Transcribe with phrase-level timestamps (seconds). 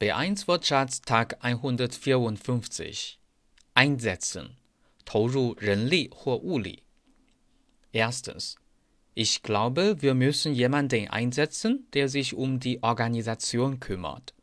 [0.00, 3.19] B1 Tag 154
[3.73, 4.57] Einsetzen
[5.05, 6.83] 投入人力或物力
[7.91, 8.55] Erstens
[9.13, 14.33] Ich glaube, wir müssen jemanden einsetzen, der sich um die Organisation kümmert.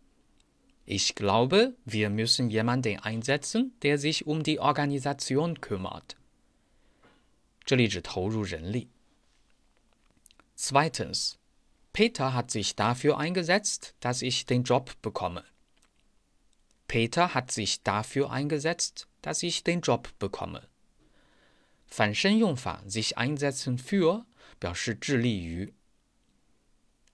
[0.84, 6.16] Ich glaube, wir müssen jemanden einsetzen, der sich um die Organisation kümmert.
[7.64, 8.88] 这里指投入人力。
[10.54, 11.36] Zweitens,
[11.97, 15.43] Peter hat sich dafür eingesetzt, dass ich den Job bekomme.
[16.87, 20.67] Peter hat sich dafür eingesetzt, dass ich den Job bekomme.
[21.93, 24.25] 反身用法 sich einsetzen für
[24.59, 25.73] 表示致力于。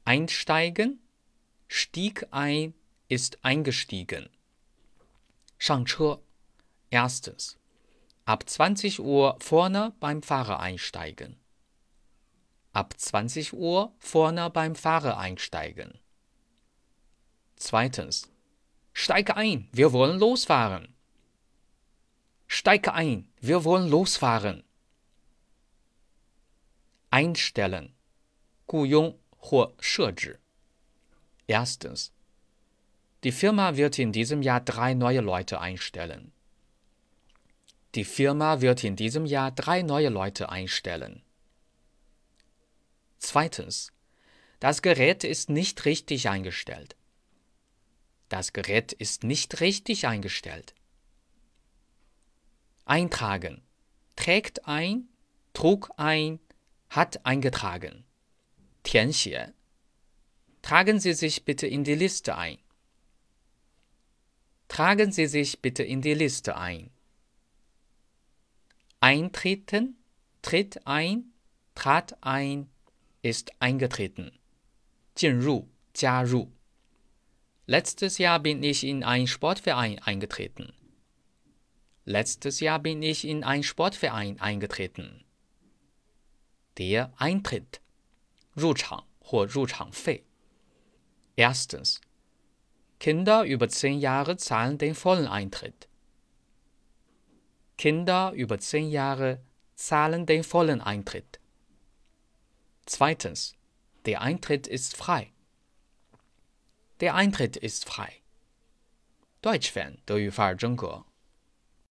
[0.06, 1.00] Einsteigen,
[1.68, 2.74] stieg ein,
[3.10, 4.30] ist eingestiegen.
[5.58, 6.22] 上车
[6.90, 7.58] Erstens.
[8.24, 11.36] Ab 20 Uhr vorne beim Fahrer einsteigen.
[12.74, 16.00] Ab 20 Uhr vorne beim Fahrer einsteigen.
[17.56, 18.32] Zweitens.
[18.94, 20.96] Steige ein, wir wollen losfahren.
[22.48, 24.64] Steige ein, wir wollen losfahren.
[27.12, 27.94] Einstellen.
[28.70, 30.40] 雇佣或设置.
[31.48, 32.12] Erstens.
[33.24, 36.32] Die Firma wird in diesem Jahr drei neue Leute einstellen.
[37.96, 41.23] Die Firma wird in diesem Jahr drei neue Leute einstellen.
[43.25, 43.91] Zweitens.
[44.61, 46.95] Das Gerät ist nicht richtig eingestellt.
[48.29, 50.75] Das Gerät ist nicht richtig eingestellt.
[52.85, 53.63] Eintragen.
[54.15, 55.09] Trägt ein,
[55.55, 56.39] trug ein,
[56.91, 58.05] hat eingetragen.
[58.83, 59.55] 填写.
[60.61, 62.59] Tragen Sie sich bitte in die Liste ein.
[64.69, 66.91] Tragen Sie sich bitte in die Liste ein.
[69.01, 69.97] Eintreten,
[70.43, 71.33] tritt ein,
[71.75, 72.71] trat ein,
[73.24, 74.32] ist eingetreten.
[75.16, 76.52] 进入,加入.
[77.66, 80.74] Letztes Jahr bin ich in einen Sportverein eingetreten.
[82.06, 85.24] Letztes Jahr bin ich in einen Sportverein eingetreten.
[86.78, 87.82] Der Eintritt.
[88.56, 90.24] 入场或入场费.
[91.36, 92.02] Erstens.
[93.00, 95.88] Kinder über zehn Jahre zahlen den vollen Eintritt.
[97.78, 99.40] Kinder über zehn Jahre
[99.76, 101.40] zahlen den vollen Eintritt.
[102.86, 103.56] Zweitens.
[104.06, 105.32] Der Eintritt ist frei.
[107.00, 108.22] Der Eintritt ist frei.
[109.42, 111.06] Deutsch-Fan 德语范儿真格。